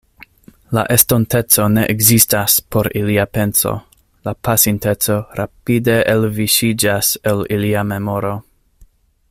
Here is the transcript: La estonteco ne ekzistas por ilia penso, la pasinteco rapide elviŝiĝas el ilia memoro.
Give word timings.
La 0.75 0.83
estonteco 0.93 1.65
ne 1.73 1.83
ekzistas 1.93 2.55
por 2.75 2.89
ilia 3.01 3.25
penso, 3.39 3.73
la 4.29 4.33
pasinteco 4.49 5.19
rapide 5.41 5.99
elviŝiĝas 6.15 7.13
el 7.33 7.45
ilia 7.59 7.85
memoro. 7.93 8.37